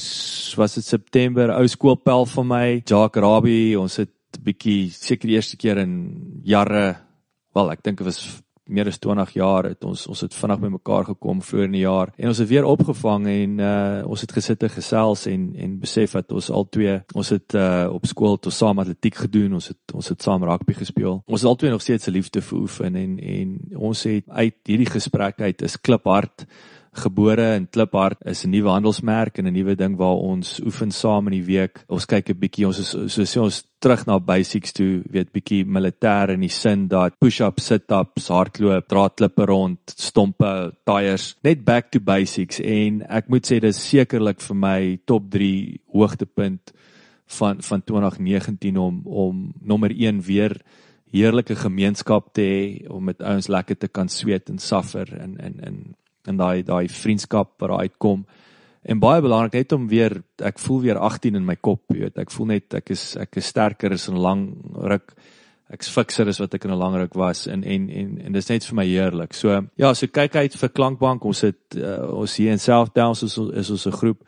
was 0.61 0.77
dit 0.79 0.87
September 0.87 1.55
ou 1.57 1.65
skoolpel 1.71 2.27
vir 2.31 2.47
my, 2.49 2.67
Jacques 2.87 3.23
Rabie, 3.23 3.75
ons 3.81 3.94
bietjie 4.43 4.91
seker 4.91 5.29
die 5.29 5.37
eerste 5.37 5.57
keer 5.57 5.79
in 5.79 5.95
jare, 6.45 6.97
wel 7.55 7.71
ek 7.71 7.85
dink 7.85 7.99
dit 7.99 8.07
was 8.07 8.23
meer 8.65 8.89
as 8.89 8.99
20 8.99 9.35
jaar 9.37 9.67
het 9.69 9.85
ons 9.85 10.07
ons 10.09 10.21
het 10.25 10.35
vinnig 10.35 10.61
bymekaar 10.63 11.05
gekom 11.11 11.43
vroeër 11.45 11.67
in 11.69 11.77
die 11.77 11.83
jaar. 11.85 12.13
En 12.17 12.31
ons 12.31 12.41
het 12.41 12.49
weer 12.49 12.65
opgevang 12.65 13.27
en 13.29 13.59
uh 13.61 13.73
ons 14.09 14.21
het 14.25 14.33
gesit 14.33 14.63
en 14.63 14.73
gesels 14.73 15.27
en 15.29 15.51
en 15.55 15.79
besef 15.81 16.17
dat 16.17 16.33
ons 16.33 16.51
al 16.51 16.69
twee 16.73 16.95
ons 17.15 17.33
het 17.35 17.55
uh 17.55 17.89
op 17.93 18.07
skool 18.09 18.39
tot 18.39 18.53
saam 18.53 18.81
atletiek 18.81 19.21
gedoen 19.27 19.59
ons 19.61 19.69
het 19.69 19.95
ons 19.95 20.09
het 20.09 20.23
saam 20.23 20.45
rugby 20.45 20.77
gespeel. 20.81 21.21
Ons 21.27 21.45
het 21.45 21.51
albei 21.51 21.71
nog 21.71 21.83
steeds 21.83 22.09
'n 22.09 22.17
liefde 22.17 22.41
vir 22.41 22.59
oefen 22.59 22.97
en 22.97 23.19
en 23.19 23.59
ons 23.77 24.03
het 24.03 24.25
uit 24.29 24.57
hierdie 24.65 24.91
gesprek 24.91 25.41
uit 25.41 25.63
is 25.63 25.81
kliphard 25.81 26.47
gebore 26.97 27.55
in 27.57 27.67
Kliphard 27.71 28.19
is 28.25 28.45
'n 28.45 28.51
nuwe 28.51 28.71
handelsmerk 28.71 29.39
en 29.39 29.47
'n 29.47 29.53
nuwe 29.53 29.75
ding 29.77 29.97
waar 29.97 30.17
ons 30.17 30.61
oefen 30.61 30.91
saam 30.91 31.27
in 31.27 31.43
die 31.43 31.47
week. 31.47 31.85
Ons 31.89 32.07
kyk 32.07 32.31
'n 32.31 32.39
bietjie 32.39 32.67
ons 32.67 32.79
is 32.79 32.91
so 33.13 33.23
sê 33.23 33.41
ons 33.41 33.65
terug 33.81 34.07
na 34.07 34.19
basics 34.19 34.73
toe, 34.73 35.03
weet 35.11 35.33
bietjie 35.33 35.65
militêr 35.65 36.31
in 36.31 36.41
die 36.41 36.49
sin 36.49 36.89
dat 36.89 37.19
push-up, 37.21 37.61
sit-ups, 37.61 38.29
hardloop, 38.29 38.89
dra 38.89 39.09
klippe 39.09 39.47
rond, 39.47 39.79
stompe, 39.87 40.73
tyres, 40.87 41.37
net 41.45 41.65
back 41.65 41.91
to 41.91 42.01
basics 42.01 42.61
en 42.61 43.03
ek 43.09 43.29
moet 43.29 43.47
sê 43.47 43.61
dis 43.61 43.77
sekerlik 43.77 44.41
vir 44.41 44.57
my 44.57 44.99
top 45.07 45.31
3 45.31 45.81
hoogtepunt 45.93 46.73
van 47.27 47.63
van 47.63 47.83
2019 47.83 48.77
om 48.77 49.03
om 49.05 49.53
nommer 49.61 49.91
1 49.91 50.23
weer 50.23 50.61
heerlike 51.13 51.55
gemeenskap 51.57 52.33
te 52.35 52.43
hê 52.43 52.89
om 52.91 53.05
met 53.05 53.23
ouens 53.23 53.49
lekker 53.49 53.79
te 53.79 53.89
kan 53.89 54.09
sweet 54.09 54.51
en 54.51 54.59
suffer 54.59 55.13
en 55.21 55.37
en 55.39 55.61
en 55.61 55.77
en 56.29 56.37
daai 56.37 56.63
daai 56.63 56.89
vriendskap 56.89 57.55
wat 57.59 57.69
daar 57.69 57.87
uitkom. 57.89 58.25
En 58.85 59.01
baie 59.01 59.23
belangrik 59.25 59.53
net 59.53 59.73
om 59.73 59.87
weer 59.89 60.19
ek 60.45 60.59
voel 60.61 60.81
weer 60.81 60.99
18 61.01 61.35
in 61.35 61.45
my 61.45 61.57
kop, 61.57 61.83
jy 61.89 62.05
weet. 62.05 62.19
Ek 62.21 62.31
voel 62.31 62.47
net 62.53 62.75
ek 62.75 62.91
is 62.91 63.15
ek 63.17 63.41
is 63.41 63.49
sterker 63.49 63.93
as 63.93 64.09
'n 64.09 64.21
lang 64.21 64.49
ruk. 64.75 65.15
Ek's 65.73 65.89
fikser 65.89 66.29
as 66.29 66.39
wat 66.39 66.55
ek 66.55 66.65
in 66.65 66.71
'n 66.71 66.79
lang 66.79 66.97
ruk 66.97 67.15
was 67.15 67.47
en 67.47 67.65
en 67.65 67.89
en 67.91 68.19
en 68.27 68.33
dis 68.33 68.49
net 68.49 68.65
vir 68.65 68.77
my 68.77 68.87
heerlik. 68.87 69.33
So 69.35 69.67
ja, 69.77 69.95
so 69.95 70.07
kyk 70.07 70.37
uit 70.37 70.55
vir 70.55 70.69
Klankbank. 70.69 71.25
Ons 71.25 71.41
het 71.41 71.77
uh, 71.77 72.13
ons 72.13 72.37
hier 72.37 72.53
in 72.53 72.59
South 72.59 72.95
Downs 72.95 73.23
is, 73.23 73.39
is 73.39 73.71
ons 73.71 73.87
'n 73.87 73.93
groep 73.93 74.25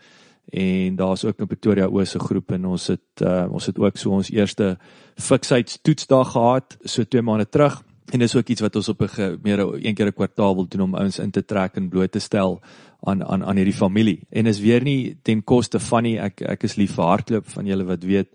en 0.52 0.96
daar's 0.96 1.24
ook 1.24 1.40
'n 1.40 1.46
Pretoria 1.46 1.86
Oos 1.86 2.10
se 2.10 2.18
groep 2.18 2.50
en 2.52 2.66
ons 2.66 2.86
het 2.86 3.20
uh, 3.22 3.46
ons 3.50 3.66
het 3.66 3.78
ook 3.78 3.96
so 3.96 4.10
ons 4.10 4.30
eerste 4.30 4.78
fiksheidstoetsdag 5.16 6.32
gehad 6.32 6.76
so 6.84 7.04
2 7.04 7.22
maande 7.22 7.48
terug 7.48 7.82
En 8.14 8.18
dis 8.18 8.34
ook 8.36 8.48
iets 8.48 8.60
wat 8.60 8.76
ons 8.76 8.88
op 8.88 9.00
'n 9.02 9.38
meer 9.42 9.58
een 9.58 9.94
keer 9.94 10.06
'n 10.06 10.12
kwartaal 10.12 10.54
wil 10.54 10.68
doen 10.68 10.80
om 10.80 10.94
ouens 10.94 11.18
in 11.18 11.30
te 11.30 11.44
trek 11.44 11.74
en 11.74 11.88
bloot 11.88 12.12
te 12.12 12.18
stel 12.18 12.60
aan 13.00 13.24
aan 13.24 13.44
aan 13.44 13.56
hierdie 13.56 13.74
familie. 13.74 14.20
En 14.30 14.46
is 14.46 14.60
weer 14.60 14.82
nie 14.82 15.18
ten 15.22 15.44
koste 15.44 15.80
van 15.80 16.02
nie 16.02 16.18
ek 16.18 16.40
ek 16.40 16.62
is 16.62 16.76
lief 16.76 16.94
vir 16.94 17.04
hardloop 17.04 17.48
van 17.48 17.66
julle 17.66 17.84
wat 17.84 18.02
weet 18.02 18.28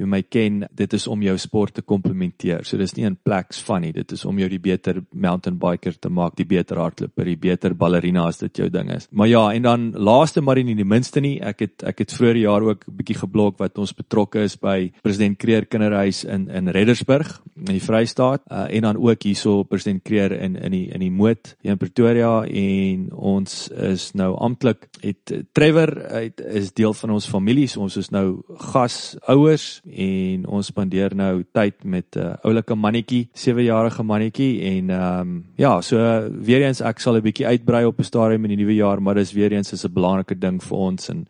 wie 0.00 0.08
my 0.08 0.22
ken, 0.22 0.64
dit 0.76 0.96
is 0.96 1.06
om 1.10 1.22
jou 1.22 1.36
sport 1.38 1.76
te 1.76 1.84
komplementeer. 1.84 2.64
So 2.64 2.78
dis 2.80 2.96
nie 2.96 3.06
'n 3.06 3.18
pleks 3.22 3.60
van 3.62 3.82
nie, 3.82 3.92
dit 3.92 4.12
is 4.12 4.24
om 4.24 4.38
jou 4.38 4.48
die 4.48 4.58
beter 4.58 5.02
mountain 5.12 5.58
biker 5.58 5.98
te 5.98 6.08
maak, 6.08 6.36
die 6.36 6.44
beter 6.44 6.76
hardloper, 6.76 7.24
die 7.24 7.36
beter 7.36 7.74
ballerina 7.74 8.26
as 8.26 8.38
dit 8.38 8.56
jou 8.56 8.68
ding 8.68 8.90
is. 8.90 9.08
Maar 9.12 9.28
ja, 9.28 9.52
en 9.52 9.62
dan 9.62 9.92
laaste 9.92 10.40
maar 10.40 10.56
nie 10.56 10.74
die 10.74 10.84
minste 10.84 11.20
nie, 11.20 11.40
ek 11.40 11.60
het 11.60 11.82
ek 11.82 11.98
het 11.98 12.12
vroeër 12.12 12.36
jaar 12.36 12.62
ook 12.62 12.84
'n 12.88 12.96
bietjie 12.96 13.18
geblok 13.18 13.58
wat 13.58 13.78
ons 13.78 13.92
betrokke 13.92 14.42
is 14.42 14.56
by 14.56 14.92
President 15.02 15.38
Kreer 15.38 15.66
Kinderhuis 15.66 16.24
in 16.24 16.48
in 16.48 16.68
Reddersburg 16.68 17.40
in 17.60 17.76
die 17.76 17.82
Vrystaat 17.82 18.42
uh, 18.50 18.66
en 18.68 18.86
dan 18.86 18.96
ook 18.96 19.22
hierso 19.22 19.62
president 19.62 20.02
Kreer 20.02 20.32
in 20.32 20.56
in 20.56 20.70
die 20.74 20.86
in 20.92 21.00
die 21.00 21.10
Moot 21.10 21.54
in 21.60 21.78
Pretoria 21.78 22.44
en 22.44 23.08
ons 23.12 23.68
is 23.68 24.10
nou 24.18 24.32
amptelik 24.38 24.88
het 25.00 25.34
Trevor 25.52 25.92
het, 26.10 26.40
is 26.40 26.72
deel 26.72 26.94
van 26.94 27.10
ons 27.16 27.28
familie 27.28 27.66
so 27.68 27.84
ons 27.84 27.96
is 28.00 28.10
nou 28.14 28.42
gasouers 28.72 29.80
en 29.96 30.46
ons 30.46 30.66
spandeer 30.66 31.14
nou 31.14 31.44
tyd 31.52 31.84
met 31.84 32.16
'n 32.16 32.18
uh, 32.18 32.34
oulike 32.42 32.74
mannetjie 32.74 33.28
7 33.32 33.62
jarige 33.62 34.02
mannetjie 34.02 34.60
en 34.62 34.90
ehm 34.90 35.20
um, 35.20 35.44
ja 35.56 35.80
so 35.80 35.96
weer 36.30 36.62
eens 36.62 36.80
ek 36.80 37.00
sal 37.00 37.16
'n 37.16 37.22
bietjie 37.22 37.46
uitbrei 37.46 37.84
op 37.84 37.98
'n 37.98 38.04
stadium 38.04 38.44
in 38.44 38.56
die 38.56 38.64
nuwe 38.64 38.74
jaar 38.74 39.02
maar 39.02 39.14
dis 39.14 39.32
weer 39.32 39.52
eens 39.52 39.72
is 39.72 39.84
'n 39.84 39.92
belangrike 39.92 40.38
ding 40.38 40.62
vir 40.62 40.78
ons 40.78 41.08
en 41.08 41.26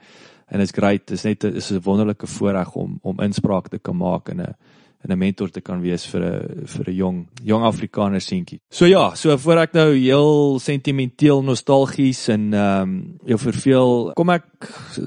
en 0.51 0.61
it's 0.61 0.75
great. 0.75 1.07
Dit 1.07 1.17
is 1.17 1.23
net 1.23 1.45
is 1.45 1.71
'n 1.71 1.81
wonderlike 1.83 2.27
voorreg 2.27 2.75
om 2.75 2.99
om 3.03 3.21
inspraak 3.21 3.69
te 3.69 3.79
kan 3.79 3.97
maak 3.97 4.29
in 4.29 4.41
'n 4.41 4.55
en 5.03 5.13
'n 5.13 5.19
mentor 5.19 5.51
te 5.51 5.61
kan 5.61 5.81
wees 5.81 6.07
vir 6.07 6.21
'n 6.21 6.67
vir 6.67 6.89
'n 6.89 6.95
jong 6.95 7.29
jong 7.45 7.65
Afrikaner 7.65 8.21
seentjie. 8.21 8.61
So 8.69 8.85
ja, 8.85 9.15
so 9.15 9.37
voor 9.37 9.57
ek 9.57 9.73
nou 9.73 9.95
heel 9.95 10.59
sentimenteel 10.59 11.43
nostalgies 11.43 12.29
en 12.29 12.55
ehm 12.55 12.83
um, 12.83 13.19
jou 13.25 13.39
verveel, 13.39 14.13
kom 14.15 14.31
ek 14.31 14.45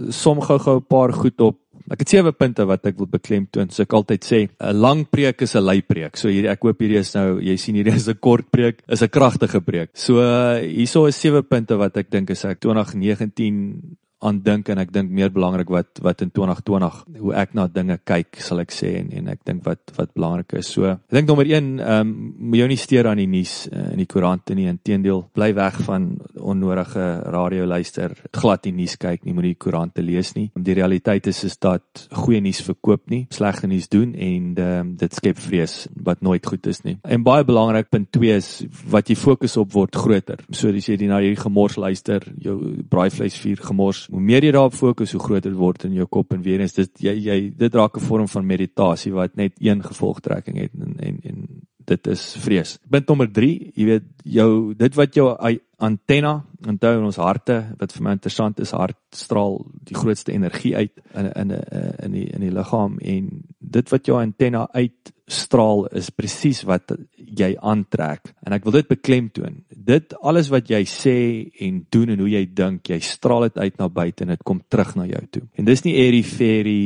som 0.10 0.42
gou-gou 0.42 0.78
'n 0.78 0.86
paar 0.88 1.14
goed 1.14 1.42
op. 1.42 1.58
Ek 1.92 2.00
het 2.00 2.14
sewe 2.14 2.32
punte 2.32 2.66
wat 2.66 2.86
ek 2.88 2.98
wil 2.98 3.10
beklemtoon. 3.12 3.70
So 3.74 3.84
ek 3.84 3.94
altyd 3.94 4.24
sê, 4.24 4.40
'n 4.48 4.80
lang 4.80 5.06
preek 5.10 5.42
is 5.42 5.56
'n 5.56 5.66
lei 5.66 5.82
preek. 5.82 6.16
So 6.18 6.30
hierdie 6.30 6.52
ek 6.52 6.62
hoop 6.62 6.80
hierdie 6.80 7.00
is 7.00 7.14
nou, 7.16 7.40
jy 7.40 7.58
sien 7.58 7.76
hierdie 7.76 7.96
is 7.96 8.08
'n 8.08 8.20
kort 8.20 8.50
preek, 8.52 8.84
is 8.88 9.02
'n 9.02 9.10
kragtige 9.10 9.62
preek. 9.62 9.90
So 9.94 10.20
uh, 10.20 10.60
hierso 10.62 11.08
is 11.08 11.16
sewe 11.16 11.44
punte 11.44 11.78
wat 11.78 11.98
ek 11.98 12.10
dink 12.10 12.30
is 12.30 12.46
ek 12.46 12.60
2019 12.60 13.98
aan 14.24 14.40
dink 14.44 14.70
en 14.72 14.80
ek 14.82 14.92
dink 14.96 15.12
meer 15.12 15.32
belangrik 15.34 15.70
wat 15.74 16.02
wat 16.04 16.24
in 16.24 16.32
2020 16.32 17.00
hoe 17.20 17.34
ek 17.38 17.54
na 17.58 17.68
dinge 17.68 17.98
kyk 18.08 18.40
sal 18.44 18.62
ek 18.64 18.72
sê 18.74 18.96
en 19.02 19.12
en 19.20 19.32
ek 19.34 19.44
dink 19.48 19.64
wat 19.68 19.94
wat 19.98 20.14
belangrik 20.16 20.56
is. 20.60 20.72
So 20.74 20.88
ek 20.96 21.18
dink 21.20 21.30
nommer 21.30 21.50
1 21.50 21.80
ehm 21.84 22.00
um, 22.00 22.14
moet 22.54 22.64
jou 22.64 22.68
nie 22.70 22.80
steur 22.80 23.10
aan 23.10 23.20
die 23.22 23.30
nuus 23.30 23.54
uh, 23.68 23.92
in 23.94 24.02
die 24.02 24.10
koerante 24.10 24.56
nie. 24.56 24.68
Inteendeel, 24.72 25.24
bly 25.36 25.52
weg 25.58 25.80
van 25.88 26.08
onnodige 26.40 27.06
radio 27.34 27.66
luister. 27.68 28.16
Glad 28.34 28.68
nie 28.68 28.76
nuus 28.84 28.96
kyk 29.00 29.26
nie, 29.26 29.34
moet 29.36 29.50
die 29.52 29.60
koerante 29.60 30.04
lees 30.06 30.34
nie. 30.38 30.50
Die 30.56 30.78
realiteit 30.78 31.28
is 31.32 31.44
is 31.48 31.58
dat 31.62 32.06
goeie 32.24 32.42
nuus 32.44 32.62
verkoop 32.66 33.10
nie, 33.12 33.26
slegte 33.34 33.68
nuus 33.68 33.90
doen 33.92 34.16
en 34.16 34.54
ehm 34.54 34.80
um, 34.80 34.94
dit 35.04 35.14
skep 35.14 35.40
vrees 35.40 35.88
wat 36.06 36.22
nooit 36.24 36.46
goed 36.46 36.68
is 36.70 36.84
nie. 36.86 36.98
En 37.04 37.24
baie 37.26 37.44
belangrik 37.44 37.90
punt 37.92 38.12
2 38.16 38.36
is 38.38 38.50
wat 38.92 39.10
jy 39.10 39.18
fokus 39.20 39.58
op 39.60 39.74
word 39.74 39.96
groter. 39.96 40.40
So 40.52 40.72
as 40.72 40.88
jy 40.88 40.98
na 41.08 41.20
hierdie 41.24 41.42
gemors 41.42 41.76
luister, 41.80 42.24
jou 42.42 42.58
braaivleisvuur 42.90 43.64
gemors 43.68 44.08
hoe 44.14 44.22
meer 44.22 44.46
jy 44.46 44.54
daarop 44.54 44.76
fokus, 44.78 45.12
hoe 45.16 45.22
groter 45.24 45.54
word 45.58 45.88
in 45.88 45.98
jou 45.98 46.06
kop 46.06 46.36
en 46.36 46.42
weer 46.46 46.62
eens 46.62 46.76
dit 46.78 47.06
jy 47.08 47.16
jy 47.28 47.38
dit 47.58 47.76
raak 47.76 47.98
'n 47.98 48.06
vorm 48.06 48.28
van 48.28 48.46
meditasie 48.46 49.14
wat 49.14 49.36
net 49.36 49.54
een 49.58 49.82
gevolgtrekking 49.82 50.58
het 50.62 50.72
en 50.80 50.96
en 51.00 51.20
en 51.24 51.48
dit 51.86 52.08
is 52.08 52.24
vrees. 52.40 52.78
Punt 52.90 53.08
nommer 53.08 53.32
3, 53.32 53.72
jy 53.76 53.86
weet 53.86 54.06
jou 54.24 54.74
dit 54.78 54.96
wat 54.96 55.16
jou 55.16 55.28
antenna 55.84 56.34
onthou 56.68 56.94
in 56.98 57.08
ons 57.10 57.20
harte 57.20 57.58
wat 57.80 57.92
vir 57.92 58.06
my 58.06 58.14
interessant 58.16 58.60
is 58.64 58.72
hart 58.72 59.00
straal 59.12 59.60
die 59.84 59.98
grootste 59.98 60.32
energie 60.32 60.76
uit 60.76 61.02
in 61.20 61.32
in 61.32 61.52
in 62.06 62.16
die 62.16 62.28
in 62.38 62.46
die 62.46 62.54
liggaam 62.54 63.00
en 63.02 63.30
dit 63.60 63.92
wat 63.92 64.08
jou 64.08 64.20
antenna 64.20 64.68
uitstraal 64.72 65.88
is 66.00 66.10
presies 66.16 66.64
wat 66.70 66.96
jy 67.18 67.54
aantrek 67.60 68.32
en 68.46 68.56
ek 68.56 68.64
wil 68.64 68.78
dit 68.80 68.88
beklemtoon 68.88 69.64
dit 69.86 70.16
alles 70.22 70.50
wat 70.54 70.70
jy 70.72 70.82
sê 70.88 71.16
en 71.66 71.82
doen 71.92 72.14
en 72.14 72.24
hoe 72.24 72.30
jy 72.32 72.44
dink, 72.56 72.90
jy 72.90 73.00
straal 73.04 73.48
dit 73.48 73.58
uit 73.58 73.78
na 73.82 73.90
buite 73.90 74.24
en 74.24 74.34
dit 74.34 74.44
kom 74.48 74.62
terug 74.72 74.96
na 75.00 75.08
jou 75.10 75.22
toe. 75.38 75.44
En 75.60 75.68
dis 75.68 75.86
nie 75.86 75.96
airy 76.00 76.24
fairy 76.24 76.80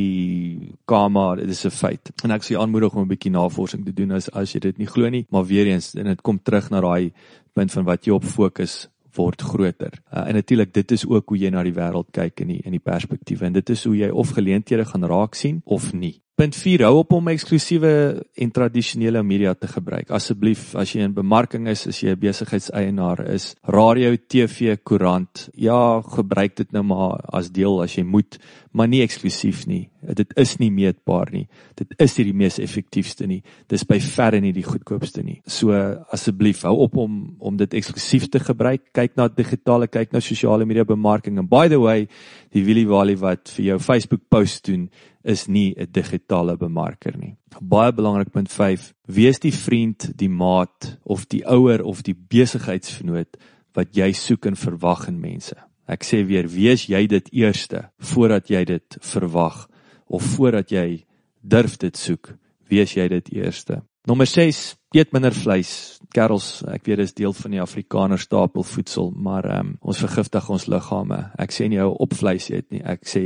karma, 0.89 1.35
dit 1.35 1.49
is 1.49 1.65
'n 1.65 1.69
feit. 1.69 2.11
En 2.23 2.31
ek 2.31 2.43
sê 2.43 2.55
jy 2.55 2.61
aanmoedig 2.61 2.95
om 2.95 3.03
'n 3.03 3.13
bietjie 3.13 3.31
navorsing 3.31 3.85
te 3.85 3.93
doen 3.93 4.11
as 4.11 4.29
as 4.29 4.53
jy 4.53 4.59
dit 4.59 4.77
nie 4.77 4.87
glo 4.87 5.09
nie, 5.09 5.25
maar 5.29 5.45
weer 5.45 5.67
eens 5.67 5.95
en 5.95 6.05
dit 6.05 6.21
kom 6.21 6.39
terug 6.39 6.69
na 6.71 6.81
daai 6.81 7.11
punt 7.53 7.71
van 7.71 7.85
wat 7.85 8.05
jy 8.05 8.13
op 8.13 8.23
fokus 8.23 8.87
word 9.17 9.41
groter. 9.41 9.93
Uh, 10.13 10.27
en 10.27 10.33
natuurlik 10.33 10.73
dit 10.73 10.91
is 10.91 11.05
ook 11.07 11.29
hoe 11.29 11.37
jy 11.37 11.49
na 11.49 11.63
die 11.63 11.73
wêreld 11.73 12.11
kyk 12.11 12.41
in 12.41 12.47
die 12.47 12.61
in 12.65 12.71
die 12.71 12.83
perspektiewe 12.83 13.45
en 13.45 13.53
dit 13.53 13.69
is 13.69 13.83
hoe 13.83 13.95
jy 13.97 14.09
of 14.09 14.29
geleenthede 14.37 14.85
gaan 14.85 15.03
raak 15.03 15.35
sien 15.35 15.61
of 15.65 15.93
nie. 15.93 16.21
Punt 16.38 16.53
4 16.53 16.84
hou 16.86 17.00
op 17.00 17.15
om 17.17 17.32
eksklusiewe 17.32 17.91
en 18.38 18.51
tradisionele 18.53 19.24
media 19.25 19.56
te 19.58 19.65
gebruik. 19.72 20.12
Asseblief, 20.13 20.67
as 20.77 20.91
jy 20.94 21.08
in 21.08 21.15
bemarking 21.15 21.65
is, 21.72 21.88
as 21.89 21.98
jy 22.03 22.13
'n 22.13 22.20
besigheidseienaar 22.22 23.24
is, 23.34 23.56
radio, 23.65 24.13
TV, 24.15 24.77
koerant, 24.77 25.50
ja, 25.56 26.00
gebruik 26.01 26.56
dit 26.56 26.72
nou 26.72 26.84
maar 26.84 27.25
as 27.34 27.50
deel 27.50 27.82
as 27.82 27.96
jy 27.98 28.03
moet, 28.03 28.38
maar 28.71 28.88
nie 28.88 29.01
eksklusief 29.01 29.65
nie. 29.67 29.89
Dit 30.01 30.33
is 30.38 30.55
nie 30.62 30.69
meetbaar 30.71 31.31
nie. 31.31 31.47
Dit 31.75 31.93
is 32.01 32.15
nie 32.17 32.25
die 32.29 32.38
mees 32.38 32.59
effektiefste 32.59 33.27
nie. 33.27 33.41
Dis 33.69 33.86
by 33.88 34.00
verre 34.03 34.39
nie 34.43 34.53
die 34.55 34.65
goedkoopste 34.65 35.24
nie. 35.24 35.39
So 35.47 35.75
asseblief, 36.13 36.63
hou 36.67 36.75
op 36.86 36.97
om 36.97 37.36
om 37.39 37.57
dit 37.57 37.74
eksklusief 37.79 38.29
te 38.33 38.39
gebruik. 38.43 38.89
Kyk 38.95 39.17
na 39.17 39.27
digitale, 39.27 39.88
kyk 39.88 40.13
na 40.13 40.21
sosiale 40.24 40.65
media 40.65 40.86
bemarking. 40.86 41.38
And 41.39 41.50
by 41.50 41.67
the 41.67 41.79
way, 41.81 42.07
die 42.53 42.63
Willie 42.67 42.88
Wally 42.88 43.17
wat 43.19 43.51
vir 43.55 43.71
jou 43.71 43.79
Facebook 43.79 44.27
post 44.29 44.65
doen, 44.67 44.89
is 45.24 45.47
nie 45.47 45.75
'n 45.77 45.88
digitale 45.91 46.57
bemarker 46.57 47.17
nie. 47.17 47.36
Baie 47.62 47.91
belangrik 47.91 48.31
punt 48.31 48.51
5: 48.51 48.93
Wees 49.07 49.39
die 49.39 49.53
vriend, 49.53 50.12
die 50.15 50.29
maat 50.29 50.97
of 51.03 51.25
die 51.25 51.43
ouer 51.45 51.83
of 51.83 52.01
die 52.01 52.15
besigheidsvenoot 52.15 53.38
wat 53.74 53.95
jy 53.95 54.12
soek 54.12 54.45
en 54.45 54.55
verwag 54.55 55.07
in 55.07 55.19
mense. 55.19 55.66
Ek 55.88 56.03
sê 56.03 56.22
weer, 56.27 56.50
wees 56.51 56.88
jy 56.91 57.06
dit 57.08 57.29
eerste 57.32 57.88
voordat 58.13 58.50
jy 58.51 58.63
dit 58.67 58.98
verwag 59.13 59.65
of 60.08 60.25
voordat 60.36 60.72
jy 60.72 61.06
durf 61.41 61.77
dit 61.79 61.96
soek, 61.96 62.34
wees 62.67 62.96
jy 62.98 63.08
dit 63.12 63.32
eerste. 63.39 63.82
Nommer 64.08 64.27
6: 64.27 64.75
Eet 64.96 65.12
minder 65.15 65.36
vleis. 65.36 66.00
Kerels, 66.15 66.62
ek 66.72 66.86
weet 66.88 67.01
dis 67.01 67.15
deel 67.15 67.34
van 67.36 67.56
die 67.56 67.63
Afrikaner 67.63 68.20
stapelvoedsel, 68.20 69.12
maar 69.15 69.48
um, 69.60 69.74
ons 69.82 70.00
vergiftig 70.03 70.48
ons 70.51 70.67
liggame. 70.72 71.20
Ek 71.39 71.51
sê 71.56 71.67
nie 71.67 71.82
hou 71.82 71.91
op 72.03 72.15
vleis 72.15 72.48
eet 72.51 72.70
nie. 72.72 72.84
Ek 72.84 73.03
sê 73.08 73.25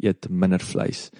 eet 0.00 0.28
minder 0.28 0.60
vleis 0.64 1.10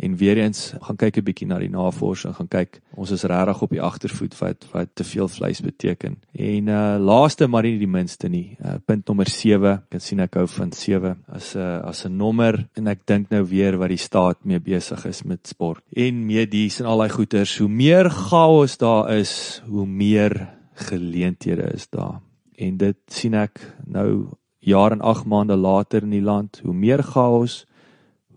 en 0.00 0.16
weer 0.16 0.38
eens 0.40 0.72
gaan 0.80 0.96
kyk 0.96 1.18
'n 1.18 1.24
bietjie 1.24 1.46
na 1.46 1.58
die 1.58 1.70
navorsing, 1.70 2.34
gaan 2.34 2.48
kyk 2.48 2.80
ons 2.96 3.10
is 3.10 3.24
regtig 3.24 3.62
op 3.62 3.70
die 3.70 3.82
agtervoet 3.82 4.38
wat 4.38 4.66
wat 4.72 4.88
te 4.94 5.04
veel 5.04 5.28
vleis 5.28 5.60
beteken. 5.60 6.16
En 6.32 6.68
uh 6.68 6.96
laaste 6.98 7.46
maar 7.46 7.62
nie 7.62 7.78
die 7.78 7.90
minste 7.90 8.28
nie, 8.28 8.56
uh, 8.64 8.76
punt 8.84 9.06
nommer 9.06 9.28
7, 9.28 9.72
ek 9.72 9.90
kan 9.90 10.00
sien 10.00 10.20
ek 10.20 10.34
hou 10.34 10.46
van 10.46 10.72
7 10.72 11.16
as 11.28 11.54
'n 11.54 11.58
uh, 11.58 11.80
as 11.84 12.04
'n 12.06 12.16
nommer 12.16 12.68
en 12.74 12.86
ek 12.86 13.06
dink 13.06 13.30
nou 13.30 13.44
weer 13.44 13.78
wat 13.78 13.88
die 13.88 13.98
staat 13.98 14.44
mee 14.44 14.60
besig 14.60 15.04
is 15.06 15.22
met 15.22 15.46
sport 15.46 15.82
en 15.96 16.26
medies 16.26 16.80
en 16.80 16.86
al 16.86 16.98
daai 16.98 17.10
goeters, 17.10 17.58
hoe 17.58 17.68
meer 17.68 18.10
chaos 18.10 18.78
daar 18.78 19.12
is, 19.12 19.62
hoe 19.68 19.86
meer 19.86 20.48
geleenthede 20.74 21.72
is 21.74 21.88
daar. 21.90 22.20
En 22.56 22.76
dit 22.76 22.96
sien 23.06 23.34
ek 23.34 23.60
nou 23.86 24.28
jaar 24.58 24.92
en 24.92 25.00
8 25.00 25.26
maande 25.26 25.56
later 25.56 26.02
in 26.02 26.10
die 26.10 26.22
land, 26.22 26.60
hoe 26.64 26.74
meer 26.74 27.02
chaos, 27.02 27.66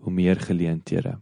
hoe 0.00 0.12
meer 0.12 0.36
geleenthede 0.36 1.18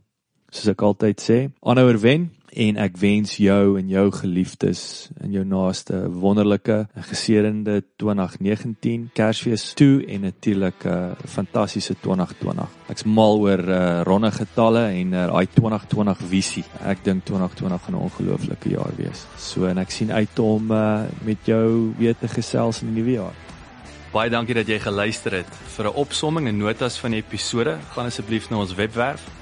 soos 0.52 0.68
ek 0.72 0.84
altyd 0.84 1.20
sê, 1.20 1.38
aanhouer 1.64 1.98
wen 2.02 2.30
en 2.52 2.76
ek 2.76 2.98
wens 3.00 3.38
jou 3.40 3.78
en 3.80 3.88
jou 3.88 4.04
geliefdes 4.12 4.82
en 5.24 5.32
jou 5.32 5.44
naaste 5.48 5.96
wonderlike 6.12 6.82
geseënde 7.08 7.78
2019 8.00 9.08
Kersfees 9.16 9.70
toe 9.78 10.02
en 10.04 10.26
natuurlik 10.28 10.84
'n 10.84 11.16
fantastiese 11.24 11.94
2020. 12.00 12.68
Ek's 12.88 13.04
mal 13.04 13.40
oor 13.40 13.58
uh, 13.58 14.02
ronde 14.04 14.30
getalle 14.30 14.84
en 14.92 15.12
uh, 15.12 15.26
daai 15.32 15.46
uh, 15.46 15.54
2020 15.54 16.28
visie. 16.28 16.64
Ek 16.84 17.04
dink 17.04 17.24
2020 17.24 17.82
gaan 17.82 17.94
'n 17.94 18.04
ongelooflike 18.04 18.68
jaar 18.68 18.92
wees. 18.96 19.26
So 19.38 19.66
en 19.66 19.78
ek 19.78 19.90
sien 19.90 20.12
uit 20.12 20.38
om 20.38 20.70
uh, 20.70 21.02
met 21.24 21.38
jou 21.44 21.94
weer 21.98 22.14
te 22.14 22.28
gesels 22.28 22.82
in 22.82 22.92
die 22.92 23.02
nuwe 23.02 23.12
jaar. 23.12 23.36
Baie 24.12 24.30
dankie 24.30 24.54
dat 24.54 24.68
jy 24.68 24.78
geluister 24.78 25.32
het. 25.32 25.48
Vir 25.76 25.86
'n 25.86 25.96
opsomming 25.96 26.48
en 26.48 26.58
notas 26.58 26.98
van 26.98 27.10
die 27.10 27.24
episode, 27.24 27.78
gaan 27.94 28.06
asseblief 28.06 28.50
na 28.50 28.56
ons 28.56 28.74
webwerf 28.74 29.41